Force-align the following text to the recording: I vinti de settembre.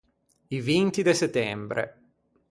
I 0.57 0.61
vinti 0.69 1.03
de 1.09 1.13
settembre. 1.19 1.83